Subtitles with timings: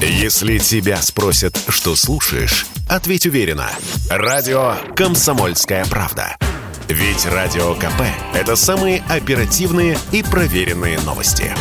[0.00, 3.70] Если тебя спросят, что слушаешь, ответь уверенно.
[4.10, 6.36] Радио «Комсомольская правда».
[6.88, 8.02] Ведь Радио КП–
[8.34, 11.52] это самые оперативные и проверенные новости.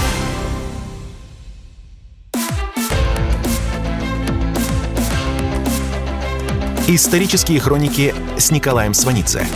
[6.87, 9.47] Исторические хроники с Николаем Сванидзе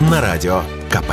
[0.00, 1.12] на Радио КП.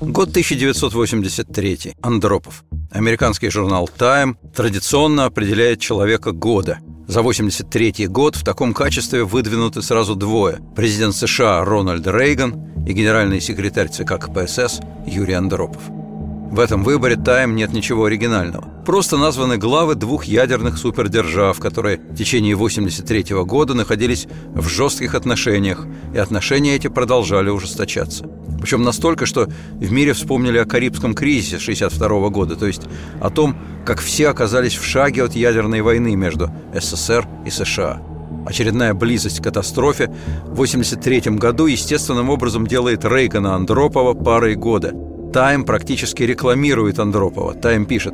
[0.00, 1.96] Год 1983.
[2.02, 2.64] Андропов.
[2.92, 6.78] Американский журнал Time традиционно определяет человека года.
[7.08, 13.40] За 83 год в таком качестве выдвинуты сразу двое– президент США Рональд Рейган и генеральный
[13.40, 15.82] секретарь ЦК КПСС Юрий Андропов–
[16.50, 18.64] в этом выборе «Тайм» нет ничего оригинального.
[18.86, 25.86] Просто названы главы двух ядерных супердержав, которые в течение 1983 года находились в жестких отношениях,
[26.14, 28.24] и отношения эти продолжали ужесточаться.
[28.60, 32.82] Причем настолько, что в мире вспомнили о Карибском кризисе 1962 года, то есть
[33.20, 33.54] о том,
[33.84, 38.00] как все оказались в шаге от ядерной войны между СССР и США.
[38.46, 40.06] Очередная близость к катастрофе
[40.46, 44.92] в 1983 году естественным образом делает Рейгана Андропова парой года–
[45.38, 47.54] Тайм практически рекламирует Андропова.
[47.54, 48.12] Тайм пишет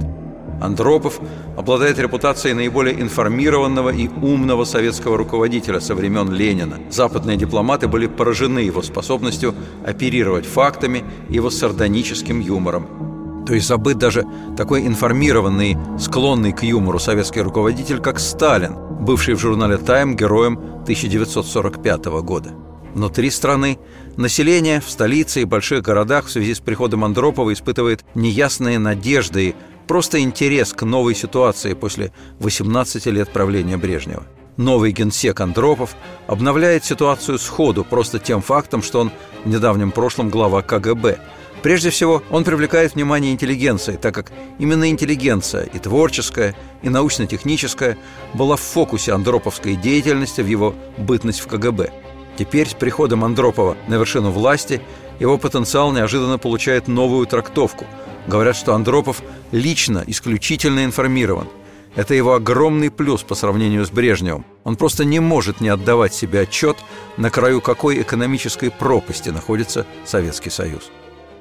[0.60, 1.20] Андропов
[1.56, 6.80] обладает репутацией наиболее информированного и умного советского руководителя со времен Ленина.
[6.90, 9.54] Западные дипломаты были поражены его способностью
[9.86, 13.44] оперировать фактами и его сардоническим юмором.
[13.46, 14.26] То есть забыт даже
[14.58, 22.04] такой информированный, склонный к юмору советский руководитель, как Сталин, бывший в журнале «Тайм» героем 1945
[22.20, 22.50] года.
[22.94, 23.78] Внутри страны
[24.16, 29.54] население в столице и больших городах в связи с приходом Андропова испытывает неясные надежды и
[29.88, 34.22] просто интерес к новой ситуации после 18 лет правления Брежнева.
[34.56, 35.96] Новый генсек Андропов
[36.28, 39.10] обновляет ситуацию сходу просто тем фактом, что он
[39.44, 41.18] в недавнем прошлом глава КГБ.
[41.64, 47.98] Прежде всего, он привлекает внимание интеллигенции, так как именно интеллигенция и творческая, и научно-техническая
[48.34, 51.90] была в фокусе андроповской деятельности в его бытность в КГБ–
[52.36, 54.80] Теперь с приходом Андропова на вершину власти
[55.20, 57.84] его потенциал неожиданно получает новую трактовку.
[58.26, 59.22] Говорят, что Андропов
[59.52, 61.46] лично исключительно информирован.
[61.94, 64.44] Это его огромный плюс по сравнению с Брежневым.
[64.64, 66.76] Он просто не может не отдавать себе отчет,
[67.16, 70.90] на краю какой экономической пропасти находится Советский Союз.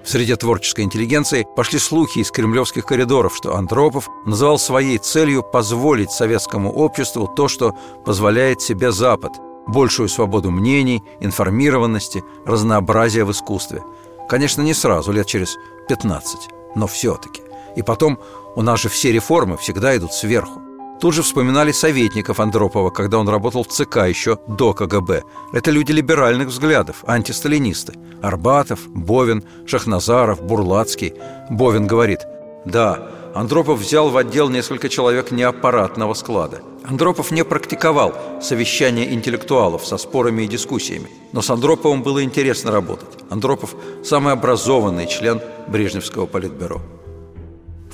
[0.03, 6.12] В среде творческой интеллигенции пошли слухи из кремлевских коридоров, что Андропов называл своей целью позволить
[6.12, 7.73] советскому обществу то, что
[8.06, 9.31] позволяет себе Запад–
[9.68, 13.81] большую свободу мнений, информированности, разнообразия в искусстве.
[14.29, 15.57] Конечно, не сразу, лет через
[15.90, 17.41] 15, но все-таки.
[17.75, 18.19] И потом,
[18.56, 20.62] у нас же все реформы всегда идут сверху.
[21.00, 25.24] Тут же вспоминали советников Андропова, когда он работал в ЦК еще до КГБ.
[25.51, 27.94] Это люди либеральных взглядов, антисталинисты.
[28.22, 31.13] Арбатов, Бовин, Шахназаров, Бурлацкий.
[31.50, 32.19] Бовин говорит,
[32.63, 36.61] да, Андропов взял в отдел несколько человек неаппаратного склада.
[36.83, 43.09] Андропов не практиковал совещания интеллектуалов со спорами и дискуссиями, но с Андроповым было интересно работать.
[43.31, 46.81] Андропов– самый образованный член Брежневского политбюро.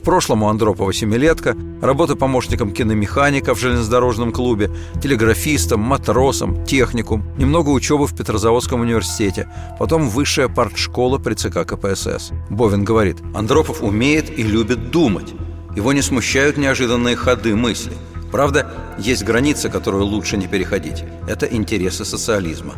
[0.09, 8.07] Прошлом у Андропова семилетка, работа помощником киномеханика в железнодорожном клубе, телеграфистом, матросом, техникум, немного учебы
[8.07, 12.31] в Петрозаводском университете, потом высшая партшкола при ЦК КПСС.
[12.49, 15.31] Бовин говорит, Андропов умеет и любит думать.
[15.75, 17.93] Его не смущают неожиданные ходы мысли.
[18.31, 21.03] Правда, есть граница, которую лучше не переходить.
[21.27, 22.73] Это интересы социализма.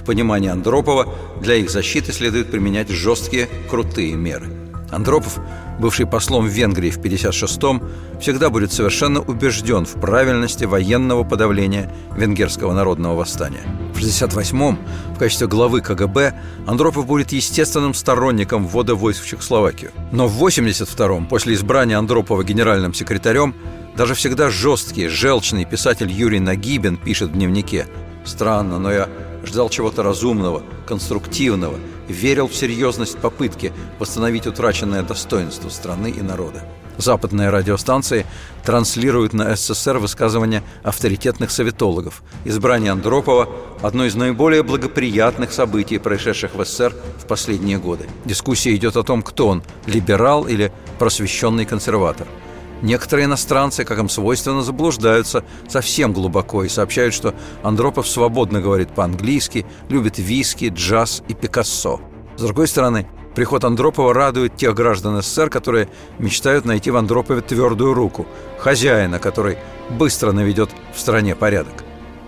[0.00, 4.46] В понимании Андропова для их защиты следует применять жесткие, крутые меры.
[4.92, 5.40] Андропов
[5.78, 7.82] бывший послом в Венгрии в 1956-м,
[8.20, 13.62] всегда будет совершенно убежден в правильности военного подавления венгерского народного восстания.
[13.94, 14.78] В 1968-м
[15.14, 16.34] в качестве главы КГБ
[16.66, 19.92] Андропов будет естественным сторонником ввода войск в Чехословакию.
[20.12, 23.54] Но в 1982-м, после избрания Андропова генеральным секретарем,
[23.96, 27.86] даже всегда жесткий, желчный писатель Юрий Нагибин пишет в дневнике
[28.24, 29.08] «Странно, но я
[29.46, 31.76] ждал чего-то разумного, конструктивного,
[32.08, 36.62] верил в серьезность попытки восстановить утраченное достоинство страны и народа.
[36.98, 38.24] Западные радиостанции
[38.64, 42.22] транслируют на СССР высказывания авторитетных советологов.
[42.44, 43.48] Избрание Андропова–
[43.82, 48.06] одно из наиболее благоприятных событий, происшедших в СССР в последние годы.
[48.24, 52.26] Дискуссия идет о том, кто он– либерал или просвещенный консерватор–
[52.82, 59.64] Некоторые иностранцы, как им свойственно, заблуждаются совсем глубоко и сообщают, что Андропов свободно говорит по-английски,
[59.88, 62.00] любит виски, джаз и Пикассо.
[62.36, 65.88] С другой стороны, приход Андропова радует тех граждан СССР, которые
[66.18, 68.26] мечтают найти в Андропове твердую руку,
[68.58, 69.56] хозяина, который
[69.88, 71.84] быстро наведет в стране порядок.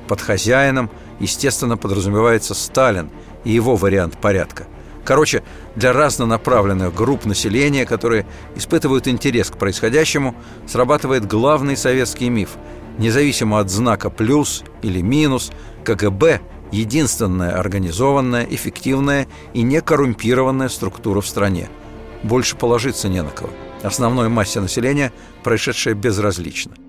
[0.07, 0.91] Под хозяином,
[1.21, 3.11] естественно, подразумевается Сталин
[3.45, 4.67] и его вариант порядка–
[5.09, 5.43] Короче,
[5.75, 8.27] для разнонаправленных групп населения, которые
[8.57, 10.35] испытывают интерес к происходящему,
[10.67, 12.59] срабатывает главный советский миф.
[12.99, 15.51] Независимо от знака «плюс» или «минус»,
[15.83, 21.71] КГБ– единственная организованная, эффективная и некоррумпированная структура в стране.
[22.23, 23.49] Больше положиться не на кого.
[23.83, 25.11] Основной массе населения
[25.43, 26.75] происшедшее безразлично–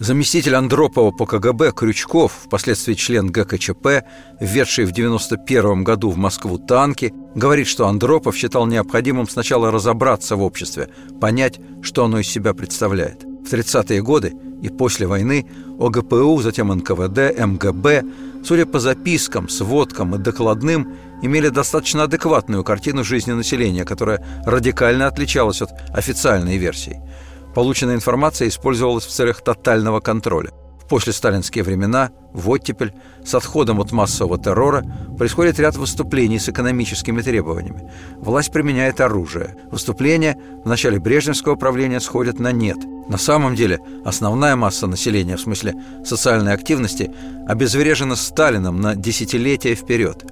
[0.00, 4.02] Заместитель Андропова по КГБ Крючков, впоследствии член ГКЧП,
[4.40, 10.42] введший в 1991 году в Москву танки, говорит, что Андропов считал необходимым сначала разобраться в
[10.42, 10.88] обществе,
[11.20, 13.22] понять, что оно из себя представляет.
[13.22, 14.32] В 30-е годы
[14.62, 15.46] и после войны
[15.78, 18.02] ОГПУ, затем НКВД, МГБ,
[18.44, 20.92] судя по запискам, сводкам и докладным,
[21.22, 27.00] имели достаточно адекватную картину жизни населения, которая радикально отличалась от официальной версии–
[27.54, 30.50] Полученная информация использовалась в целях тотального контроля.
[30.84, 32.92] В послесталинские времена, в оттепель,
[33.24, 34.84] с отходом от массового террора
[35.16, 37.90] происходит ряд выступлений с экономическими требованиями.
[38.18, 39.56] Власть применяет оружие.
[39.70, 42.76] Выступления в начале Брежневского правления сходят на нет.
[43.08, 45.74] На самом деле основная масса населения, в смысле
[46.04, 47.10] социальной активности,
[47.46, 50.24] обезврежена Сталином на десятилетия вперед.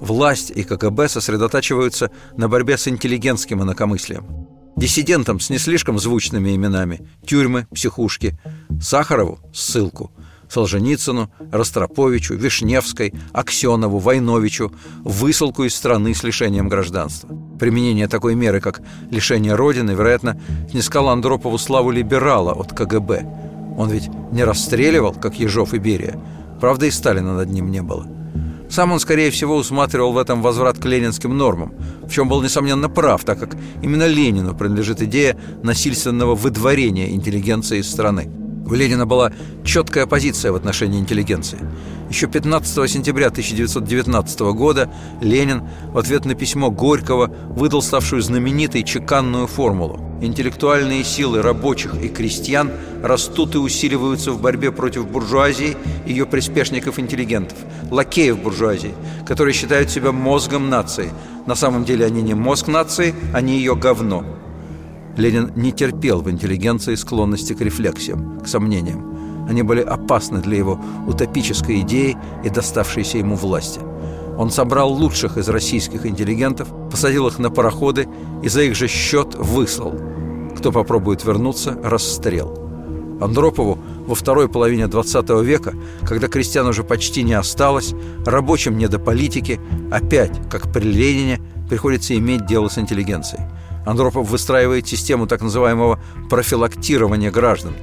[0.00, 4.47] Власть и КГБ сосредотачиваются на борьбе с интеллигентским инакомыслием
[4.78, 8.38] диссидентам с не слишком звучными именами– тюрьмы, психушки,
[8.80, 10.12] Сахарову– ссылку,
[10.48, 14.72] Солженицыну, Ростроповичу, Вишневской, Аксенову, Войновичу–
[15.04, 17.28] высылку из страны с лишением гражданства.
[17.58, 18.80] Применение такой меры, как
[19.10, 20.40] лишение Родины, вероятно,
[20.70, 23.26] снискало Андропову славу либерала от КГБ.
[23.76, 26.20] Он ведь не расстреливал, как Ежов и Берия.
[26.60, 28.06] Правда, и Сталина над ним не было–
[28.70, 32.88] сам он, скорее всего, усматривал в этом возврат к ленинским нормам, в чем был, несомненно,
[32.88, 38.30] прав, так как именно Ленину принадлежит идея насильственного выдворения интеллигенции из страны.
[38.70, 39.32] У Ленина была
[39.64, 41.58] четкая позиция в отношении интеллигенции.
[42.10, 44.90] Еще 15 сентября 1919 года
[45.22, 45.62] Ленин
[45.92, 52.72] в ответ на письмо Горького выдал ставшую знаменитой чеканную формулу Интеллектуальные силы рабочих и крестьян
[53.04, 55.76] растут и усиливаются в борьбе против буржуазии
[56.06, 57.56] и ее приспешников-интеллигентов,
[57.90, 58.94] лакеев буржуазии,
[59.26, 61.10] которые считают себя мозгом нации.
[61.46, 64.24] На самом деле они не мозг нации, они ее говно.
[65.18, 69.46] Ленин не терпел в интеллигенции склонности к рефлексиям, к сомнениям.
[69.48, 73.80] Они были опасны для его утопической идеи и доставшейся ему власти.
[74.36, 78.06] Он собрал лучших из российских интеллигентов, посадил их на пароходы
[78.44, 79.94] и за их же счет выслал.
[80.56, 82.56] Кто попробует вернуться– расстрел.
[83.20, 85.74] Андропову во второй половине XX века,
[86.06, 87.92] когда крестьян уже почти не осталось,
[88.24, 89.58] рабочим не до политики,
[89.90, 93.42] опять, как при Ленине, приходится иметь дело с интеллигенцией.
[93.86, 97.74] Андропов выстраивает систему так называемого профилактирования граждан.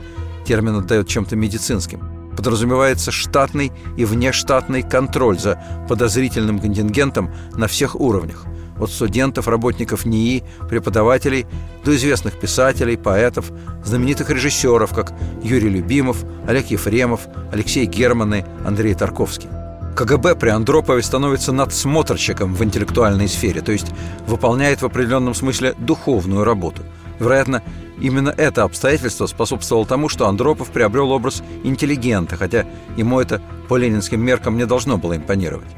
[0.45, 2.01] Термин отдает чем-то медицинским–
[2.35, 8.45] подразумевается штатный и внештатный контроль за подозрительным контингентом на всех уровнях
[8.77, 11.45] от студентов, работников НИИ, преподавателей
[11.85, 13.51] до известных писателей, поэтов,
[13.85, 17.21] знаменитых режиссеров, как Юрий Любимов, Олег Ефремов,
[17.53, 19.47] Алексей Германы, Андрей Тарковский.
[19.95, 23.87] КГБ при Андропове становится надсмотрщиком в интеллектуальной сфере, то есть
[24.27, 26.83] выполняет в определенном смысле духовную работу.
[27.19, 27.63] Вероятно,
[27.99, 32.65] Именно это обстоятельство способствовало тому, что Андропов приобрел образ интеллигента, хотя
[32.97, 35.69] ему это по ленинским меркам не должно было импонировать.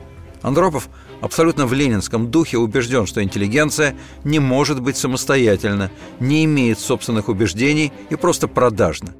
[0.41, 0.89] Андропов
[1.21, 7.91] абсолютно в ленинском духе убежден, что интеллигенция не может быть самостоятельна, не имеет собственных убеждений
[8.09, 9.13] и просто продажна.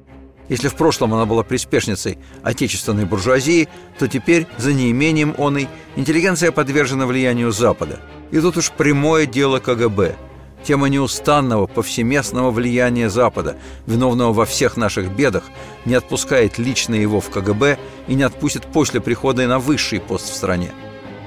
[0.48, 7.06] Если в прошлом она была приспешницей отечественной буржуазии, то теперь, за неимением оной, интеллигенция подвержена
[7.06, 8.00] влиянию Запада.
[8.30, 10.16] И тут уж прямое дело КГБ–
[10.64, 15.44] Тема неустанного повсеместного влияния Запада, виновного во всех наших бедах,
[15.84, 17.78] не отпускает лично его в КГБ
[18.08, 20.72] и не отпустит после прихода на высший пост в стране.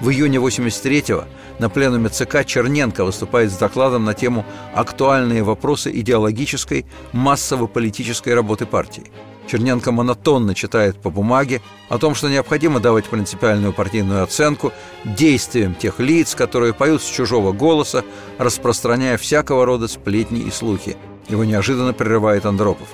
[0.01, 1.25] В июне 83-го
[1.59, 4.43] на пленуме ЦК Черненко выступает с докладом на тему
[4.73, 9.03] «Актуальные вопросы идеологической, массово-политической работы партии».
[9.45, 14.73] Черненко монотонно читает по бумаге о том, что необходимо давать принципиальную партийную оценку
[15.05, 18.03] действиям тех лиц, которые поют с чужого голоса,
[18.39, 20.97] распространяя всякого рода сплетни и слухи.
[21.29, 22.87] Его неожиданно прерывает Андропов.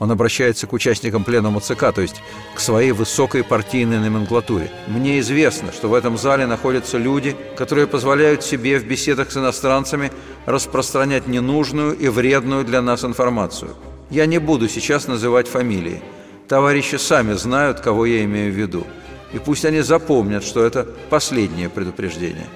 [0.00, 2.20] Он обращается к участникам пленума ЦК, то есть
[2.56, 4.72] к своей высокой партийной номенклатуре.
[4.88, 10.10] «Мне известно, что в этом зале находятся люди, которые позволяют себе в беседах с иностранцами
[10.46, 13.76] распространять ненужную и вредную для нас информацию–
[14.10, 16.02] я не буду сейчас называть фамилии.
[16.48, 18.84] Товарищи сами знают, кого я имею в виду.
[19.32, 22.46] И пусть они запомнят, что это последнее предупреждение.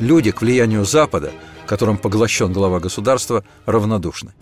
[0.00, 1.30] Люди к влиянию Запада,
[1.64, 4.32] которым поглощен глава государства, равнодушны.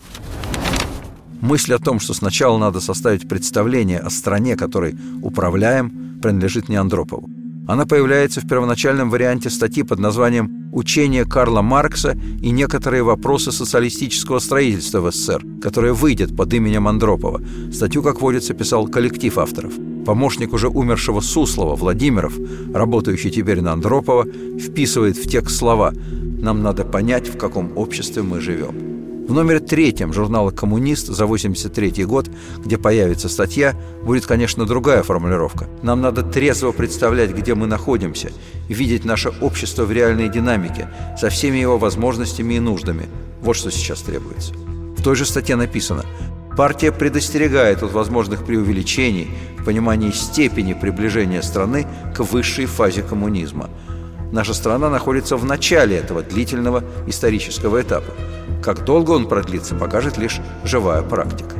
[1.41, 7.29] Мысль о том, что сначала надо составить представление о стране, которой управляем, принадлежит не Андропову.
[7.67, 14.39] Она появляется в первоначальном варианте статьи под названием учение Карла Маркса и некоторые вопросы социалистического
[14.39, 17.41] строительства в СССР, которое выйдет под именем Андропова.
[17.73, 19.73] Статью, как водится, писал коллектив авторов.
[20.05, 22.33] Помощник уже умершего Суслова, Владимиров,
[22.73, 24.25] работающий теперь на Андропова,
[24.59, 25.91] вписывает в текст слова
[26.39, 28.94] «Нам надо понять, в каком обществе мы живем».
[29.27, 35.67] В номере третьем журнала «Коммунист» за 83 год, где появится статья, будет, конечно, другая формулировка.
[35.81, 38.31] Нам надо трезво представлять, где мы находимся,
[38.69, 40.89] видеть наше общество в реальной динамике,
[41.19, 43.07] со всеми его возможностями и нуждами.
[43.41, 44.53] Вот что сейчас требуется.
[44.53, 46.05] В той же статье написано
[46.55, 53.69] Партия предостерегает от возможных преувеличений в понимании степени приближения страны к высшей фазе коммунизма.
[54.31, 58.13] Наша страна находится в начале этого длительного исторического этапа.
[58.65, 61.55] Как долго он продлится, покажет лишь живая практика.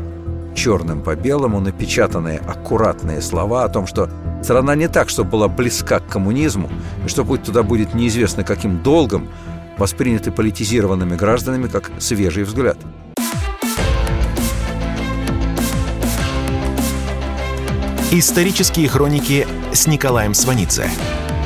[0.55, 4.09] Черным по белому напечатанные аккуратные слова о том, что
[4.41, 6.67] страна не так, чтобы была близка к коммунизму,
[7.05, 9.27] и что путь туда будет неизвестно каким долгом,
[9.77, 12.77] восприняты политизированными гражданами как свежий взгляд.
[18.11, 20.89] Исторические хроники с Николаем Сванидзе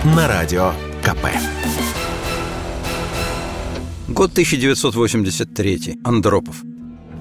[0.06, 0.72] на радио
[1.04, 1.26] КП.
[4.20, 6.00] Год 1983.
[6.04, 6.58] Андропов.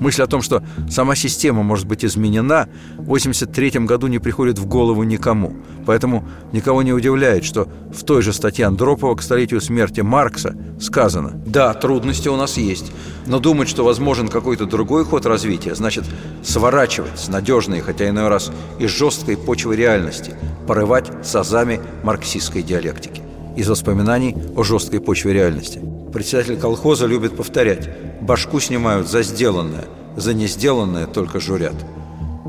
[0.00, 4.66] Мысль о том, что сама система может быть изменена, в 1983 году не приходит в
[4.66, 5.54] голову никому.
[5.86, 11.40] Поэтому никого не удивляет, что в той же статье Андропова к столетию смерти Маркса сказано
[11.46, 12.90] «Да, трудности у нас есть,
[13.26, 16.04] но думать, что возможен какой-то другой ход развития, значит
[16.42, 18.50] сворачивать с надежной, хотя иной раз
[18.80, 20.34] и жесткой почвы реальности,
[20.66, 23.22] порывать с азами марксистской диалектики»
[23.56, 25.80] из воспоминаний о жесткой почве реальности.
[26.12, 27.88] Председатель колхоза любит повторять
[28.22, 29.84] «башку снимают за сделанное,
[30.16, 31.74] за не сделанное только журят».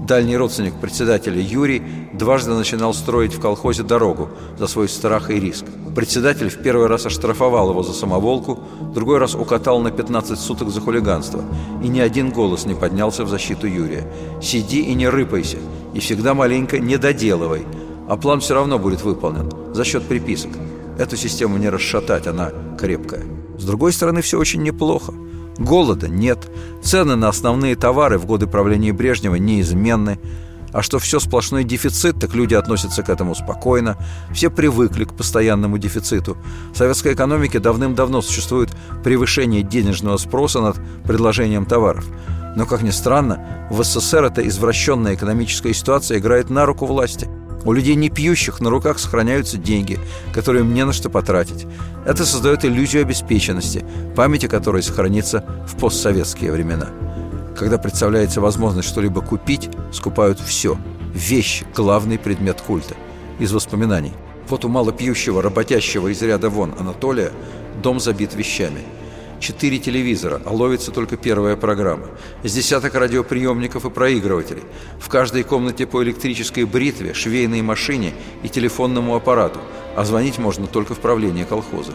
[0.08, 5.66] Дальний родственник председателя Юрий дважды начинал строить в колхозе дорогу за свой страх и риск.
[5.94, 8.60] Председатель в первый раз оштрафовал его за самоволку,
[8.94, 11.44] другой раз укатал на 15 суток за хулиганство.
[11.84, 14.08] И ни один голос не поднялся в защиту Юрия.
[14.42, 15.58] «Сиди и не рыпайся,
[15.94, 17.66] и всегда маленько не доделывай,
[18.08, 20.52] а план все равно будет выполнен за счет приписок».
[21.00, 23.24] Эту систему не расшатать, она крепкая.
[23.58, 25.14] С другой стороны, все очень неплохо.
[25.58, 26.52] Голода нет,
[26.84, 30.20] цены на основные товары в годы правления Брежнева неизменны,
[30.74, 33.98] а что все сплошной дефицит, так люди относятся к этому спокойно.
[34.34, 36.38] Все привыкли к постоянному дефициту.
[36.74, 38.70] В советской экономике давным-давно существует
[39.02, 40.76] превышение денежного спроса над
[41.06, 42.06] предложением товаров.
[42.58, 47.30] Но, как ни странно, в СССР эта извращенная экономическая ситуация играет на руку власти–
[47.66, 50.00] у людей не пьющих на руках сохраняются деньги,
[50.34, 51.68] которые им не на что потратить.
[52.06, 53.86] Это создает иллюзию обеспеченности,
[54.16, 56.90] память о которой сохранится в постсоветские времена.
[57.58, 60.78] Когда представляется возможность что-либо купить, скупают все.
[61.14, 62.96] Вещь– главный предмет культа.
[63.40, 64.14] Из воспоминаний.
[64.48, 67.32] Вот у малопьющего, работящего из ряда вон Анатолия
[67.82, 68.82] дом забит вещами–
[69.40, 72.08] четыре телевизора, а ловится только первая программа.
[72.44, 74.64] С десяток радиоприемников и проигрывателей.
[75.00, 79.60] В каждой комнате по электрической бритве, швейной машине и телефонному аппарату,
[79.96, 81.94] а звонить можно только в правление колхоза.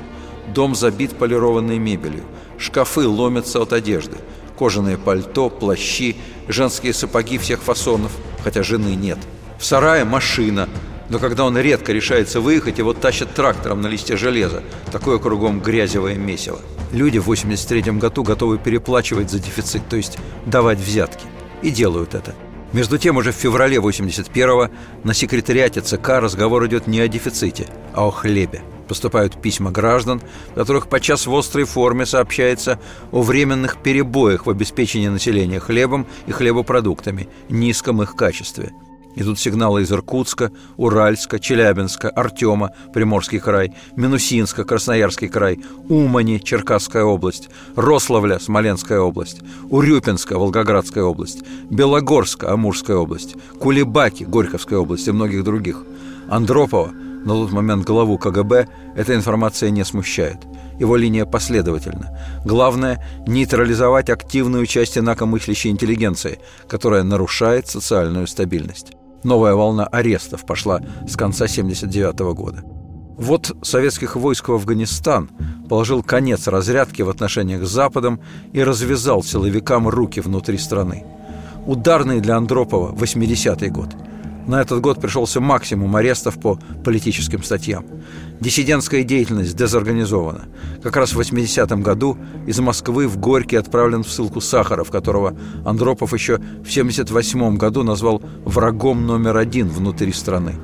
[0.55, 2.25] Дом забит полированной мебелью.
[2.59, 4.17] Шкафы ломятся от одежды.
[4.59, 6.17] Кожаное пальто, плащи,
[6.49, 9.19] женские сапоги всех фасонов, хотя жены нет.
[9.59, 10.69] В сарае машина,
[11.09, 14.63] но когда он редко решается выехать, его тащат трактором на листе железа.
[14.91, 16.61] Такое кругом грязевое месиво.
[16.93, 21.27] Люди в 83 году готовы переплачивать за дефицит, то есть давать взятки.
[21.63, 22.35] И делают это.
[22.73, 24.71] Между тем, уже в феврале 81-го
[25.05, 28.63] на секретариате ЦК разговор идет не о дефиците, а о хлебе.
[28.89, 30.21] Поступают письма граждан,
[30.53, 32.79] в которых подчас в острой форме сообщается
[33.13, 38.73] о временных перебоях в обеспечении населения хлебом и хлебопродуктами, низком их качестве–
[39.17, 47.49] Идут сигналы из Иркутска, Уральска, Челябинска, Артема, Приморский край, Минусинска, Красноярский край, Умани, Черкасская область,
[47.77, 55.85] Рославля, Смоленская область, Урюпинска, Волгоградская область, Белогорска, Амурская область, Кулебаки, Горьковская область и многих других.
[56.29, 60.39] Андропова, на тот момент главу КГБ, эта информация не смущает.
[60.81, 62.19] Его линия последовательна.
[62.45, 68.93] Главное– нейтрализовать активную часть инакомыслящей интеллигенции, которая нарушает социальную стабильность.
[69.25, 72.63] Новая волна арестов пошла с конца 1979 года.
[73.17, 75.31] Вот советских войск в Афганистан
[75.69, 78.21] положил конец разрядке в отношениях с Западом
[78.53, 81.05] и развязал силовикам руки внутри страны.
[81.67, 83.89] Ударный для Андропова 80-й год.
[84.47, 87.87] На этот год пришелся максимум арестов по политическим статьям.
[88.41, 90.43] Диссидентская деятельность дезорганизована.
[90.83, 95.35] Как раз в 80-м году из Москвы в Горький отправлен в ссылку Сахаров, которого
[95.65, 100.57] Андропов еще в 78-м году назвал врагом номер один внутри страны.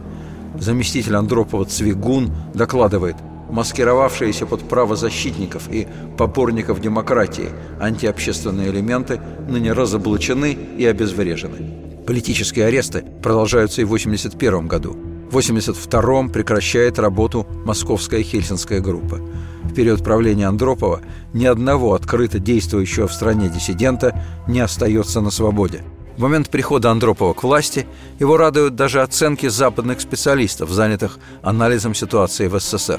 [0.59, 3.17] Заместитель Андропова Цвигун докладывает
[3.49, 7.49] маскировавшиеся под правозащитников и поборников демократии
[7.81, 11.90] антиобщественные элементы ныне разоблачены и обезврежены.
[12.11, 14.95] Политические аресты продолжаются и в 1981 году.
[15.31, 19.21] В 1982 прекращает работу Московская Хельсинская группа.
[19.63, 21.03] В период правления Андропова
[21.33, 25.85] ни одного открыто действующего в стране диссидента не остается на свободе.
[26.17, 27.87] В момент прихода Андропова к власти
[28.19, 32.99] его радуют даже оценки западных специалистов, занятых анализом ситуации в СССР.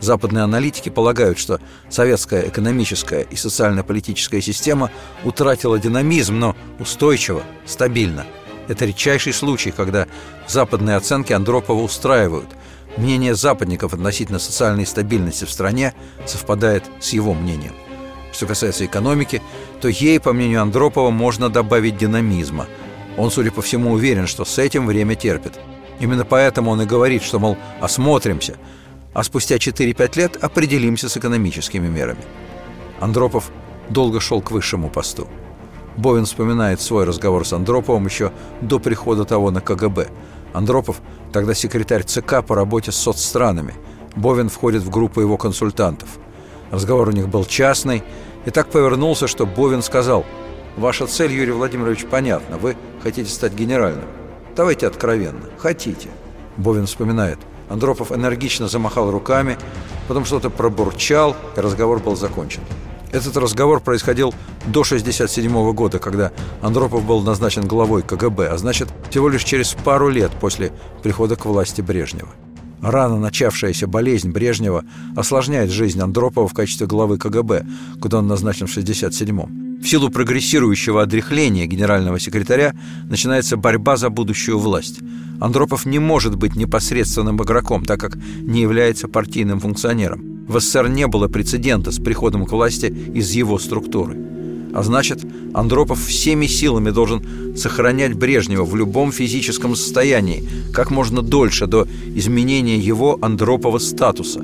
[0.00, 1.60] Западные аналитики полагают, что
[1.90, 4.90] советская экономическая и социально-политическая система
[5.22, 8.26] утратила динамизм, но устойчиво, стабильно.
[8.68, 10.06] Это редчайший случай, когда
[10.46, 12.50] западные оценки Андропова устраивают,
[12.98, 15.94] Мнение западников относительно социальной стабильности в стране
[16.26, 17.74] совпадает с его мнением.
[18.32, 19.40] Что касается экономики,
[19.80, 22.66] то ей, по мнению Андропова, можно добавить динамизма.
[23.16, 25.60] Он, судя по всему, уверен, что с этим время терпит.
[26.00, 28.56] Именно поэтому он и говорит, что, мол, осмотримся,
[29.14, 32.22] а спустя 4-5 лет определимся с экономическими мерами.
[33.00, 33.50] Андропов
[33.88, 35.28] долго шел к высшему посту.
[35.98, 40.06] Бовин вспоминает свой разговор с Андроповым еще до прихода того на КГБ.
[40.52, 41.00] Андропов–
[41.32, 43.74] тогда секретарь ЦК по работе с соцстранами.
[44.14, 46.08] Бовин входит в группу его консультантов.
[46.70, 48.04] Разговор у них был частный,
[48.44, 50.24] и так повернулся, что Бовин сказал,
[50.76, 52.58] «Ваша цель, Юрий Владимирович, понятна.
[52.58, 54.06] Вы хотите стать генеральным.
[54.54, 55.46] Давайте откровенно.
[55.58, 56.10] Хотите».
[56.56, 57.40] Бовин вспоминает.
[57.68, 59.58] Андропов энергично замахал руками,
[60.06, 62.62] потом что-то пробурчал, и разговор был закончен.
[63.10, 64.34] Этот разговор происходил
[64.66, 70.08] до 1967 года, когда Андропов был назначен главой КГБ, а значит, всего лишь через пару
[70.08, 70.72] лет после
[71.02, 72.28] прихода к власти Брежнева.
[72.82, 74.84] Рано начавшаяся болезнь Брежнева
[75.16, 77.66] осложняет жизнь Андропова в качестве главы КГБ,
[78.00, 79.80] куда он назначен в 1967-м.
[79.82, 82.74] В силу прогрессирующего отрехления генерального секретаря
[83.04, 85.00] начинается борьба за будущую власть.
[85.40, 90.37] Андропов не может быть непосредственным игроком, так как не является партийным функционером.
[90.48, 94.16] В СССР не было прецедента с приходом к власти из его структуры.
[94.74, 95.24] А значит,
[95.54, 102.78] Андропов всеми силами должен сохранять Брежнева в любом физическом состоянии, как можно дольше до изменения
[102.78, 104.42] его Андропова статуса.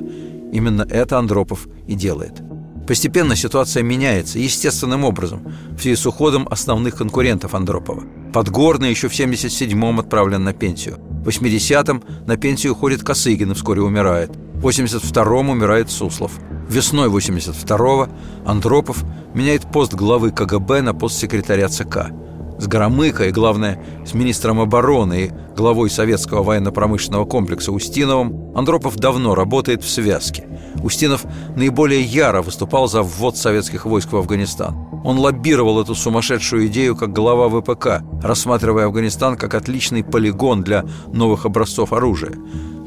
[0.51, 2.41] Именно это Андропов и делает.
[2.87, 8.03] Постепенно ситуация меняется естественным образом в связи с уходом основных конкурентов Андропова.
[8.31, 10.99] Подгорный еще в 77-м отправлен на пенсию.
[11.25, 14.31] В 80-м на пенсию уходит Косыгин и вскоре умирает.
[14.53, 16.33] В 82-м умирает Суслов.
[16.69, 18.09] Весной 82-го
[18.45, 22.11] Андропов меняет пост главы КГБ на пост секретаря ЦК.
[22.57, 29.35] С Громыко и, главное, с министром обороны и главой советского военно-промышленного комплекса Устиновым Андропов давно
[29.35, 30.47] работает в связке.
[30.83, 34.75] Устинов наиболее яро выступал за ввод советских войск в Афганистан.
[35.03, 41.45] Он лоббировал эту сумасшедшую идею как глава ВПК, рассматривая Афганистан как отличный полигон для новых
[41.45, 42.33] образцов оружия.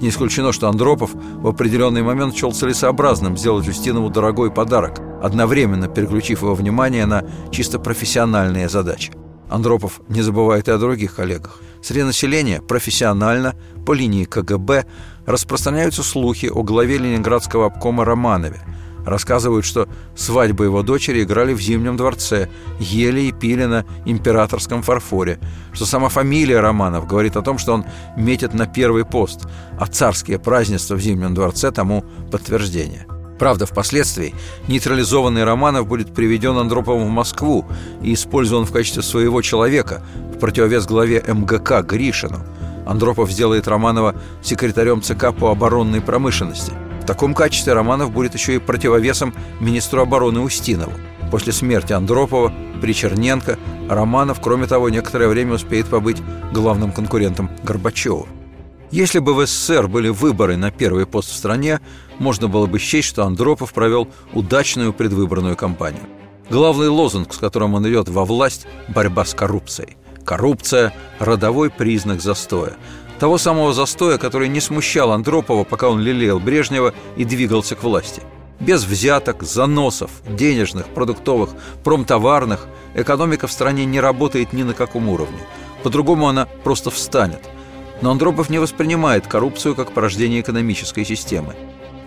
[0.00, 6.42] Не исключено, что Андропов в определенный момент счел целесообразным сделать Устинову дорогой подарок, одновременно переключив
[6.42, 9.12] его внимание на чисто профессиональные задачи.
[9.48, 11.60] Андропов не забывает и о других коллегах.
[11.82, 13.54] Среди населения профессионально,
[13.86, 14.86] по линии КГБ,
[15.26, 18.60] распространяются слухи о главе Ленинградского обкома Романове–
[19.08, 25.38] Рассказывают, что свадьбу его дочери играли в Зимнем дворце, ели и пили на императорском фарфоре,
[25.72, 27.86] что сама фамилия Романов говорит о том, что он
[28.18, 29.46] метит на первый пост,
[29.78, 33.06] а царские празднества в Зимнем дворце тому подтверждение.
[33.38, 34.34] Правда, впоследствии
[34.66, 37.64] нейтрализованный Романов будет приведен Андроповым в Москву
[38.02, 40.02] и использован в качестве своего человека
[40.38, 42.38] в противовес главе МГК Гришину.
[42.86, 46.72] Андропов сделает Романова секретарем ЦК по оборонной промышленности–
[47.08, 50.92] таком качестве Романов будет еще и противовесом министру обороны Устинову.
[51.30, 56.18] После смерти Андропова при Черненко Романов, кроме того, некоторое время успеет побыть
[56.52, 58.26] главным конкурентом Горбачева.
[58.90, 61.80] Если бы в СССР были выборы на первый пост в стране,
[62.18, 66.02] можно было бы счесть, что Андропов провел удачную предвыборную кампанию.
[66.50, 69.96] Главный лозунг, с которым он идет во власть– борьба с коррупцией.
[70.28, 72.74] Коррупция– родовой признак застоя.
[73.18, 78.20] Того самого застоя, который не смущал Андропова, пока он лелеял Брежнева и двигался к власти.
[78.60, 85.40] Без взяток, заносов, денежных, продуктовых, промтоварных экономика в стране не работает ни на каком уровне.
[85.82, 87.40] По-другому она просто встанет.
[88.02, 91.54] Но Андропов не воспринимает коррупцию как порождение экономической системы.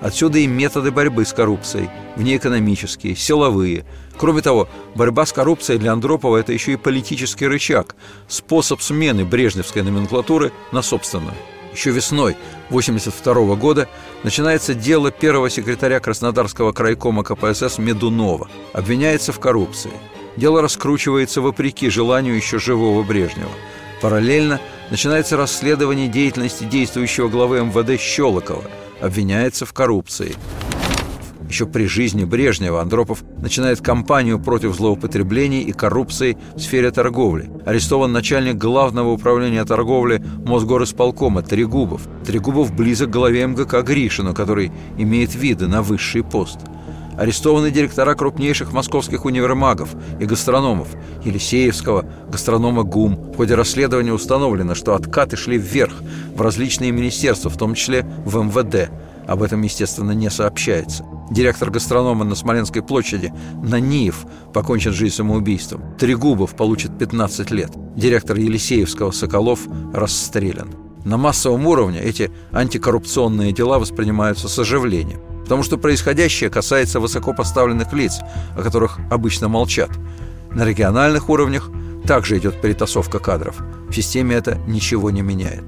[0.02, 3.86] Отсюда и методы борьбы с коррупцией, внеэкономические, силовые.
[4.18, 7.96] Кроме того, борьба с коррупцией для Андропова– это еще и политический рычаг,
[8.28, 11.36] способ смены брежневской номенклатуры на собственную.
[11.72, 12.36] Еще весной
[12.70, 13.88] 1982 года
[14.24, 18.50] начинается дело первого секретаря Краснодарского крайкома КПСС Медунова.
[18.74, 19.92] Обвиняется в коррупции.
[20.36, 23.52] Дело раскручивается вопреки желанию еще живого Брежнева.
[24.02, 24.60] Параллельно
[24.90, 28.64] начинается расследование деятельности действующего главы МВД Щелокова–
[29.02, 30.36] обвиняется в коррупции.
[31.52, 37.52] Еще при жизни Брежнева Андропов начинает кампанию против злоупотреблений и коррупции в сфере торговли.
[37.66, 42.08] Арестован начальник главного управления торговли Мосгорисполкома Трегубов.
[42.26, 46.60] Трегубов близок к главе МГК Гришину, который имеет виды на высший пост.
[47.18, 50.88] Арестованы директора крупнейших московских универмагов и гастрономов
[51.24, 53.34] Елисеевского, гастронома ГУМ.
[53.34, 55.94] В ходе расследования установлено, что откаты шли вверх
[56.36, 58.90] в различные министерства, в том числе в МВД.
[59.28, 61.06] Об этом, естественно, не сообщается.
[61.30, 63.32] Директор гастронома на Смоленской площади
[63.64, 65.96] Наниев покончит жизнь самоубийством.
[65.98, 67.72] Трегубов получит 15 лет.
[67.96, 69.62] Директор Елисеевского Соколов
[69.94, 70.70] расстрелян.
[71.06, 78.22] На массовом уровне эти антикоррупционные дела воспринимаются с оживлением, потому что происходящее касается высокопоставленных лиц,
[78.56, 79.90] о которых обычно молчат.
[80.50, 81.70] На региональных уровнях
[82.08, 83.58] также идет перетасовка кадров.
[83.90, 85.66] В системе это ничего не меняет.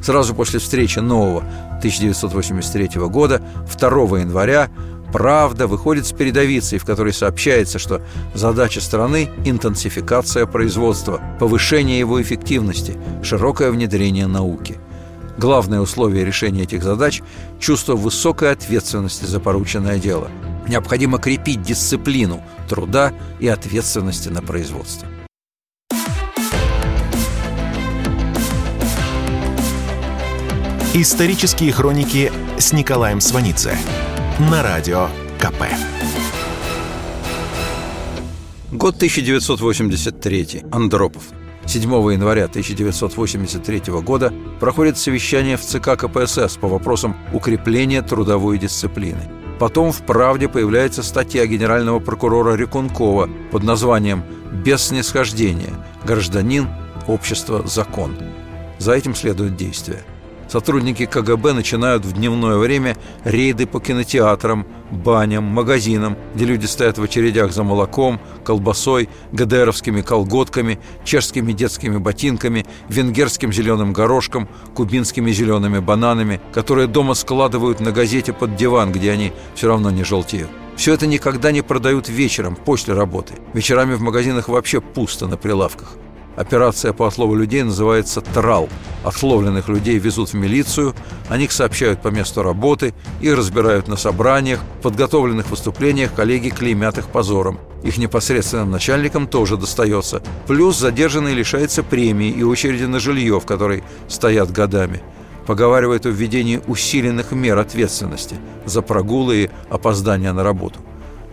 [0.00, 1.40] Сразу после встречи нового
[1.78, 3.42] 1983 года,
[3.76, 4.70] 2 января,
[5.12, 8.02] «Правда» выходит с передовицей, в которой сообщается, что
[8.34, 14.78] задача страны– интенсификация производства, повышение его эффективности, широкое внедрение науки.
[15.36, 17.22] Главное условие решения этих задач–
[17.60, 20.30] чувство высокой ответственности за порученное дело.
[20.68, 25.08] Необходимо крепить дисциплину труда и ответственности на производство.
[30.94, 33.76] Исторические хроники с Николаем Сванидзе
[34.38, 35.08] на Радио
[35.40, 35.64] КП.
[38.70, 40.62] Год 1983.
[40.70, 41.24] Андропов.
[41.66, 49.30] 7 января 1983 года проходит совещание в ЦК КПСС по вопросам укрепления трудовой дисциплины.
[49.58, 54.24] Потом в «Правде» появляется статья генерального прокурора Рекункова под названием
[54.64, 55.74] «Без снисхождения.
[56.04, 56.68] Гражданин.
[57.06, 57.66] Общество.
[57.66, 58.16] Закон».
[58.78, 60.02] За этим следует действие–
[60.54, 67.02] Сотрудники КГБ начинают в дневное время рейды по кинотеатрам, баням, магазинам, где люди стоят в
[67.02, 76.40] очередях за молоком, колбасой, ГДРовскими колготками, чешскими детскими ботинками, венгерским зеленым горошком, кубинскими зелеными бананами,
[76.52, 80.50] которые дома складывают на газете под диван, где они все равно не желтеют.
[80.76, 83.34] Все это никогда не продают вечером, после работы.
[83.54, 85.96] Вечерами в магазинах вообще пусто на прилавках.
[86.36, 88.68] Операция по отлову людей называется «Трал».
[89.04, 90.94] Отловленных людей везут в милицию,
[91.28, 97.06] о них сообщают по месту работы, их разбирают на собраниях, подготовленных выступлениях коллеги клеймят их
[97.06, 97.60] позором.
[97.84, 100.22] Их непосредственным начальникам тоже достается.
[100.46, 105.02] Плюс задержанный лишается премии и очереди на жилье, в которой стоят годами.
[105.46, 110.80] Поговаривают о введении усиленных мер ответственности за прогулы и опоздания на работу.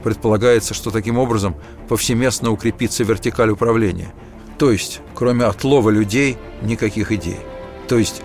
[0.03, 1.55] Предполагается, что таким образом
[1.87, 4.13] повсеместно укрепится вертикаль управления–
[4.57, 7.39] то есть, кроме отлова людей, никаких идей.
[7.87, 8.21] То есть,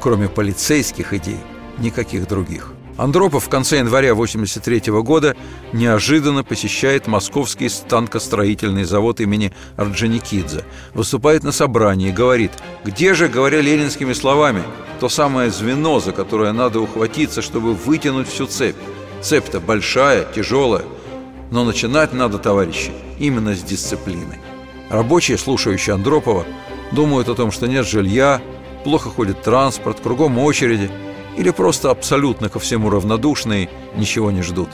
[0.00, 1.40] кроме полицейских идей,
[1.78, 2.72] никаких других.
[3.00, 5.34] Андропов в конце января 1983 года
[5.72, 12.52] неожиданно посещает московский станкостроительный завод имени Орджоникидзе, выступает на собрании и говорит,
[12.84, 14.62] где же, говоря ленинскими словами,
[15.00, 18.76] то самое звено, за которое надо ухватиться, чтобы вытянуть всю цепь.
[19.22, 20.84] Цепь-то большая, тяжелая,
[21.50, 24.38] но начинать надо, товарищи, именно с дисциплины.
[24.90, 26.44] Рабочие, слушающие Андропова,
[26.90, 28.42] думают о том, что нет жилья,
[28.82, 30.90] плохо ходит транспорт, кругом очереди,
[31.38, 34.68] или просто абсолютно ко всему равнодушные, ничего не ждут.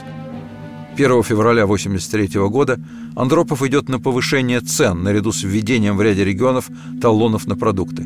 [0.95, 2.79] 1 февраля 1983 года
[3.15, 6.67] Андропов идет на повышение цен наряду с введением в ряде регионов
[6.99, 8.03] талонов на продукты.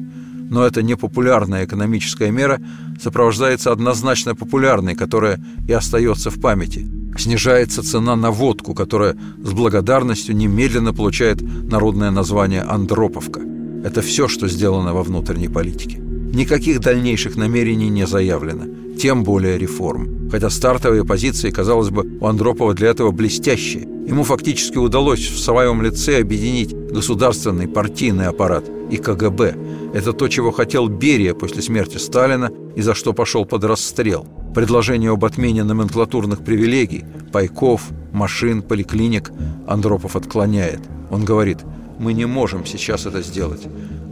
[0.50, 2.60] Но эта непопулярная экономическая мера
[3.02, 10.36] сопровождается однозначно популярной, которая и остается в памяти– снижается цена на водку, которая с благодарностью
[10.36, 13.42] немедленно получает народное название «Андроповка».
[13.84, 15.98] Это все, что сделано во внутренней политике.
[16.00, 18.66] Никаких дальнейших намерений не заявлено,
[19.00, 20.30] тем более реформ.
[20.32, 23.84] Хотя стартовые позиции, казалось бы, у Андропова для этого блестящие.
[24.08, 29.56] Ему фактически удалось в своем лице объединить государственный партийный аппарат и КГБ.
[29.94, 35.12] Это то, чего хотел Берия после смерти Сталина и за что пошел под расстрел– Предложение
[35.12, 39.32] об отмене номенклатурных привилегий, пайков, машин, поликлиник
[39.66, 40.82] Андропов отклоняет.
[41.10, 41.60] Он говорит,
[42.00, 43.62] мы не можем сейчас это сделать.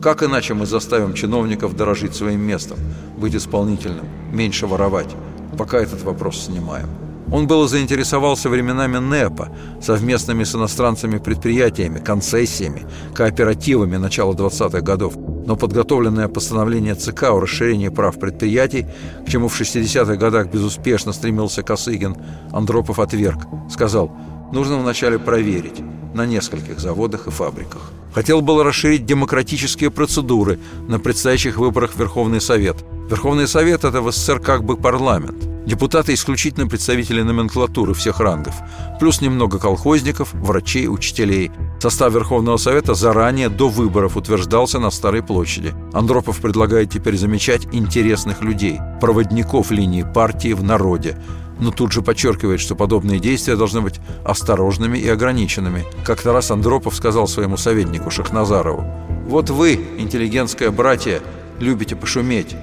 [0.01, 2.77] Как иначе мы заставим чиновников дорожить своим местом,
[3.17, 5.15] быть исполнительным, меньше воровать?
[5.57, 6.87] Пока этот вопрос снимаем.
[7.31, 9.49] Он было заинтересовался временами НЭПа,
[9.81, 15.13] совместными с иностранцами предприятиями, концессиями, кооперативами начала 20-х годов–
[15.49, 18.85] но подготовленное постановление ЦК о расширении прав предприятий,
[19.25, 22.17] к чему в 60-х годах безуспешно стремился Косыгин,
[22.51, 23.47] Андропов отверг.
[23.67, 24.11] Сказал,
[24.51, 25.81] нужно вначале проверить
[26.13, 27.91] на нескольких заводах и фабриках.
[28.13, 32.77] Хотел было расширить демократические процедуры на предстоящих выборах в Верховный Совет.
[33.09, 35.49] Верховный Совет– это в СССР как бы парламент.
[35.65, 38.55] Депутаты– исключительно представители номенклатуры всех рангов,
[38.99, 41.51] плюс немного колхозников, врачей, учителей.
[41.79, 45.75] Состав Верховного Совета заранее, до выборов, утверждался на Старой площади.
[45.93, 51.17] Андропов предлагает теперь замечать интересных людей, проводников линии партии в народе,
[51.59, 55.85] но тут же подчеркивает, что подобные действия должны быть осторожными и ограниченными.
[56.05, 58.83] Как-то раз Андропов сказал своему советнику Шахназарову,
[59.27, 61.21] «Вот вы, интеллигентское братья,
[61.59, 62.55] любите пошуметь.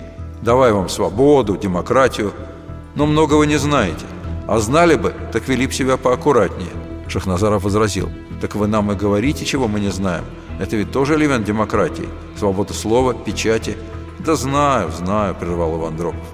[0.43, 2.33] Давай вам свободу, демократию,
[2.95, 4.07] но много вы не знаете.
[4.49, 6.71] А знали бы, так вели бы себя поаккуратнее».
[7.09, 8.09] Шахназаров возразил,
[8.41, 10.25] «Так вы нам и говорите, чего мы не знаем.
[10.59, 12.09] Это ведь тоже элемент демократии.
[12.37, 13.77] Свобода слова, печати».
[14.19, 16.25] «Да знаю, знаю»,– прервал его Андропов.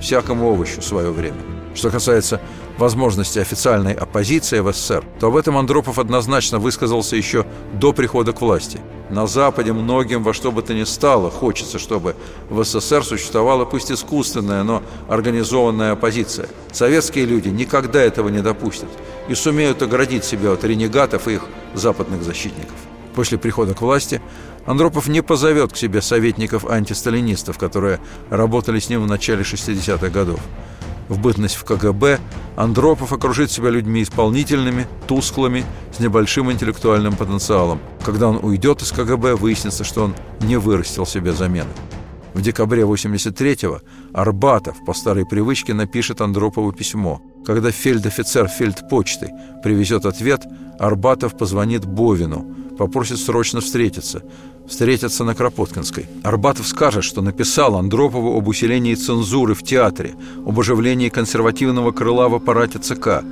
[0.00, 1.53] «Всякому овощу свое время».
[1.74, 2.40] Что касается
[2.78, 8.40] возможности официальной оппозиции в СССР, то об этом Андропов однозначно высказался еще до прихода к
[8.40, 8.80] власти.
[9.10, 12.14] На Западе многим во что бы то ни стало хочется, чтобы
[12.48, 16.48] в СССР существовала пусть искусственная, но организованная оппозиция.
[16.72, 18.88] Советские люди никогда этого не допустят
[19.28, 22.76] и сумеют оградить себя от ренегатов и их западных защитников.
[23.16, 24.22] После прихода к власти
[24.64, 30.40] Андропов не позовет к себе советников-антисталинистов, которые работали с ним в начале 60-х годов
[31.08, 32.18] в бытность в КГБ,
[32.56, 37.80] Андропов окружит себя людьми исполнительными, тусклыми, с небольшим интеллектуальным потенциалом.
[38.04, 41.70] Когда он уйдет из КГБ, выяснится, что он не вырастил себе замены.
[42.34, 43.80] В декабре 83-го
[44.12, 47.22] Арбатов по старой привычке напишет Андропову письмо.
[47.46, 49.30] Когда фельдофицер фельдпочты
[49.62, 50.42] привезет ответ,
[50.80, 52.44] Арбатов позвонит Бовину,
[52.76, 54.22] попросит срочно встретиться
[54.68, 56.06] встретятся на Кропоткинской.
[56.22, 60.14] Арбатов скажет, что написал Андропову об усилении цензуры в театре,
[60.46, 63.22] об оживлении консервативного крыла в аппарате ЦК.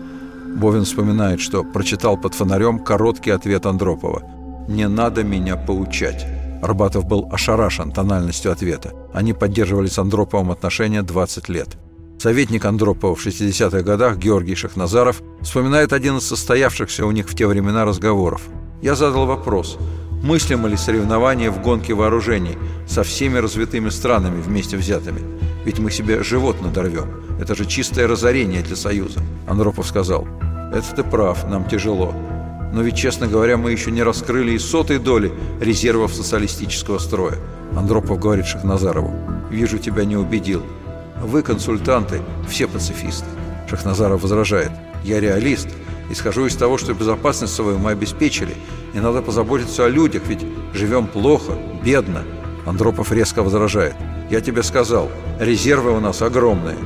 [0.55, 4.23] Бовин вспоминает, что прочитал под фонарем короткий ответ Андропова.
[4.69, 6.27] «Не надо меня поучать».
[6.63, 8.93] Арбатов был ошарашен тональностью ответа.
[9.13, 11.77] Они поддерживали с Андроповым отношения 20 лет.
[12.21, 17.49] Советник Андропова в 60-х годах Георгий Шахназаров вспоминает один из состоявшихся у них в те
[17.49, 18.43] времена разговоров.
[18.81, 19.77] «Я задал вопрос,
[20.23, 22.57] Мыслимо ли соревнования в гонке вооружений
[22.87, 25.21] со всеми развитыми странами вместе взятыми?
[25.65, 27.09] Ведь мы себе живот надорвем.
[27.41, 29.19] Это же чистое разорение для Союза.
[29.49, 30.29] Андропов сказал,
[30.73, 32.15] это ты прав, нам тяжело.
[32.73, 37.35] Но ведь, честно говоря, мы еще не раскрыли и сотой доли резервов социалистического строя.
[37.77, 39.13] Андропов говорит Шахназарову,
[39.51, 40.63] вижу, тебя не убедил.
[41.21, 43.27] Вы, консультанты, все пацифисты.
[43.69, 44.71] Шахназаров возражает,
[45.03, 45.69] я реалист,
[46.11, 48.55] исхожу из того, что безопасность свою мы обеспечили–
[48.95, 51.53] и надо позаботиться о людях, ведь живем плохо,
[51.85, 52.23] бедно.
[52.67, 53.95] Андропов резко возражает.
[54.31, 56.77] Я тебе сказал, резервы у нас огромные.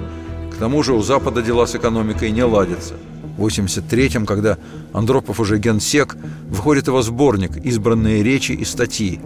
[0.52, 2.94] К тому же у Запада дела с экономикой не ладятся.
[3.36, 4.56] В 83-м, когда
[4.94, 6.16] Андропов уже генсек,
[6.48, 9.20] выходит его сборник «Избранные речи и статьи».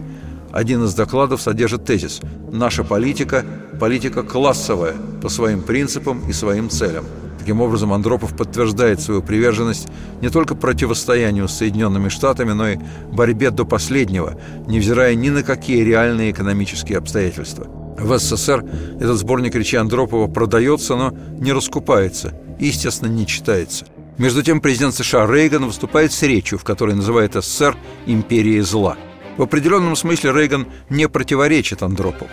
[0.50, 3.44] Один из докладов содержит тезис «Наша политика–
[3.80, 7.04] политика классовая по своим принципам и своим целям».
[7.40, 9.88] Таким образом, Андропов подтверждает свою приверженность
[10.20, 12.78] не только противостоянию с Соединенными Штатами, но и
[13.10, 17.66] борьбе до последнего, невзирая ни на какие реальные экономические обстоятельства.
[17.98, 18.62] В СССР
[19.00, 23.86] этот сборник речи Андропова продается, но не раскупается и, естественно, не читается.
[24.18, 27.74] Между тем, президент США Рейган выступает с речью, в которой называет СССР
[28.04, 28.98] «империей зла».
[29.38, 32.28] В определенном смысле Рейган не противоречит Андропову.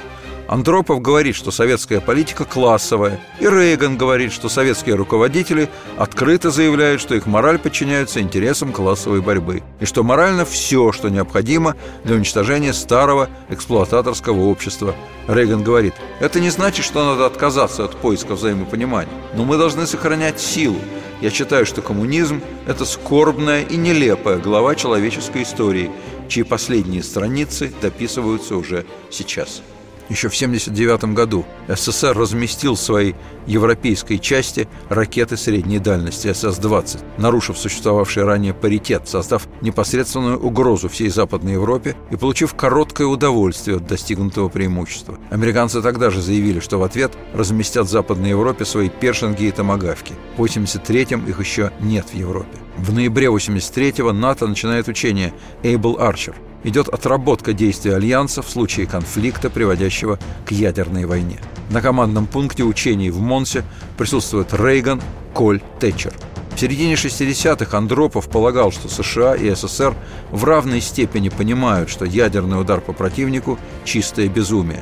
[0.48, 7.16] Андропов говорит, что советская политика классовая, и Рейган говорит, что советские руководители открыто заявляют, что
[7.16, 13.30] их мораль подчиняется интересам классовой борьбы, и что морально все, что необходимо для уничтожения старого
[13.50, 14.96] эксплуататорского общества.
[15.28, 20.40] Рейган говорит, это не значит, что надо отказаться от поиска взаимопонимания, но мы должны сохранять
[20.40, 20.80] силу.
[21.20, 25.92] Я считаю, что коммунизм– это скорбная и нелепая глава человеческой истории,
[26.30, 29.62] чьи последние страницы дописываются уже сейчас.
[30.10, 33.16] Еще в 1979 году СССР разместил в своей
[33.46, 41.54] европейской части ракеты средней дальности СС-20, нарушив существовавший ранее паритет, создав непосредственную угрозу всей Западной
[41.54, 45.18] Европе и получив короткое удовольствие от достигнутого преимущества.
[45.30, 50.14] Американцы тогда же заявили, что в ответ разместят в Западной Европе свои першинги и томагавки.
[50.38, 52.58] В 1983-м их еще нет в Европе.
[52.78, 59.50] В ноябре 1983-го НАТО начинает учение «Able Archer», идет отработка действий Альянса в случае конфликта,
[59.50, 61.40] приводящего к ядерной войне.
[61.70, 63.64] На командном пункте учений в Монсе
[63.98, 65.02] присутствуют Рейган,
[65.34, 66.14] Коль, Тэтчер.
[66.56, 69.94] В середине 60-х Андропов полагал, что США и СССР
[70.32, 74.82] в равной степени понимают, что ядерный удар по противнику– чистое безумие.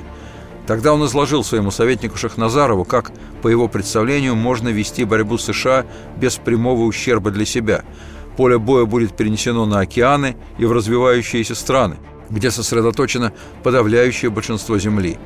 [0.68, 3.12] Тогда он изложил своему советнику Шахназарову, как,
[3.42, 5.86] по его представлению, можно вести борьбу США
[6.16, 7.84] без прямого ущерба для себя–
[8.38, 11.98] Поле боя будет перенесено на океаны и в развивающиеся страны,
[12.30, 15.18] где сосредоточено подавляющее большинство Земли.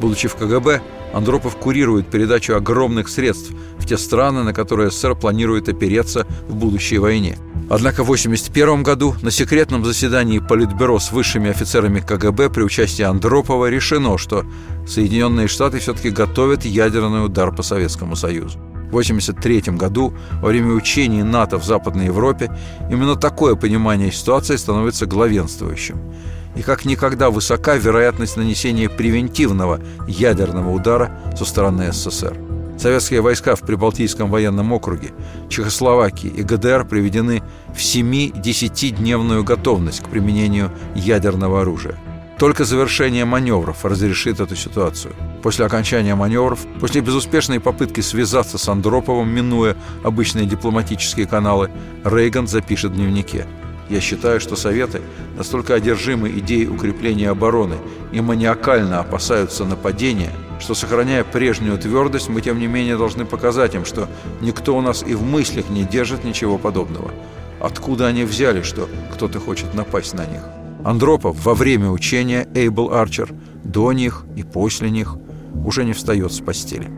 [0.00, 0.80] Будучи в КГБ,
[1.12, 6.98] Андропов курирует передачу огромных средств в те страны, на которые СССР планирует опереться в будущей
[6.98, 7.38] войне.
[7.70, 13.68] Однако в 1981 году на секретном заседании Политбюро с высшими офицерами КГБ при участии Андропова
[13.68, 14.44] решено, что
[14.86, 18.58] Соединенные Штаты все-таки готовят ядерный удар по Советскому Союзу.
[18.88, 22.50] В 1983 году, во время учений НАТО в Западной Европе,
[22.90, 26.00] именно такое понимание ситуации становится главенствующим
[26.56, 32.36] и как никогда высока вероятность нанесения превентивного ядерного удара со стороны СССР.
[32.78, 35.10] Советские войска в Прибалтийском военном округе,
[35.48, 37.42] Чехословакии и ГДР приведены
[37.74, 41.96] в 7-10-дневную готовность к применению ядерного оружия.
[42.38, 45.14] Только завершение маневров разрешит эту ситуацию.
[45.42, 51.70] После окончания маневров, после безуспешной попытки связаться с Андроповым, минуя обычные дипломатические каналы,
[52.04, 53.46] Рейган запишет в дневнике–
[53.88, 55.00] я считаю, что Советы
[55.36, 57.76] настолько одержимы идеей укрепления обороны
[58.12, 63.84] и маниакально опасаются нападения, что, сохраняя прежнюю твердость, мы, тем не менее, должны показать им,
[63.84, 64.08] что
[64.40, 67.10] никто у нас и в мыслях не держит ничего подобного.
[67.60, 70.42] Откуда они взяли, что кто-то хочет напасть на них?
[70.84, 75.16] Андропов во время учения Эйбл Арчер, до них и после них,
[75.64, 76.90] уже не встает с постели.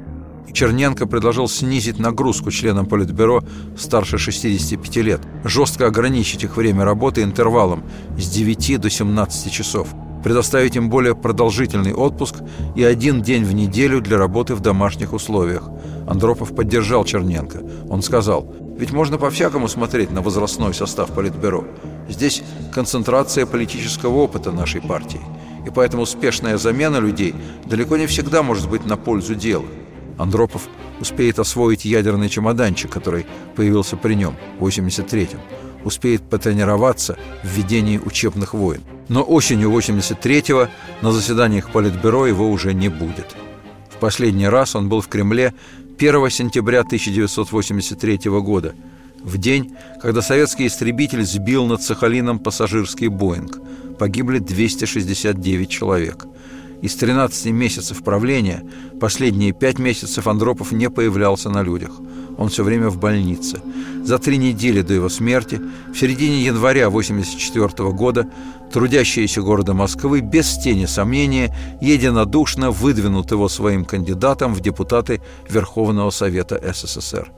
[0.53, 3.43] Черненко предложил снизить нагрузку членам Политбюро
[3.79, 7.85] старше 65 лет, жестко ограничить их время работы интервалом
[8.19, 9.89] с 9 до 17 часов,
[10.23, 12.37] предоставить им более продолжительный отпуск
[12.75, 15.69] и один день в неделю для работы в домашних условиях.
[16.07, 17.63] Андропов поддержал Черненко.
[17.89, 21.65] Он сказал, ведь можно по-всякому смотреть на возрастной состав Политбюро.
[22.11, 22.43] Здесь
[22.73, 25.21] концентрация политического опыта нашей партии.
[25.67, 29.67] И поэтому успешная замена людей далеко не всегда может быть на пользу дела.
[30.19, 30.69] Андропов
[31.01, 35.41] успеет освоить ядерный чемоданчик, который появился при нем в 83-м,
[35.85, 38.83] успеет потренироваться в ведении учебных войн.
[39.09, 40.69] Но осенью 83-го
[41.03, 43.37] на заседаниях Политбюро его уже не будет.
[43.89, 45.55] В последний раз он был в Кремле
[45.99, 48.75] 1 сентября 1983 года,
[49.23, 53.59] в день, когда советский истребитель сбил над Сахалином пассажирский «Боинг».
[53.99, 56.27] Погибли 269 человек–
[56.83, 58.65] из 13 месяцев правления
[59.01, 61.93] последние пять месяцев Андропов не появлялся на людях.
[62.39, 63.61] Он все время в больнице.
[64.03, 65.61] За три недели до его смерти,
[65.93, 68.31] в середине января 1984 года,
[68.73, 76.59] трудящиеся города Москвы без тени сомнения единодушно выдвинут его своим кандидатом в депутаты Верховного Совета
[76.73, 77.31] СССР.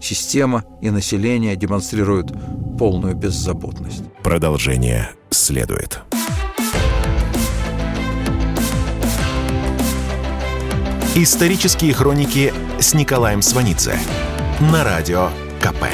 [0.00, 2.32] Система и население демонстрируют
[2.78, 4.04] полную беззаботность.
[4.22, 6.00] Продолжение следует.
[11.14, 13.98] Исторические хроники с Николаем Сванидзе
[14.72, 15.28] на радио
[15.60, 15.84] КП.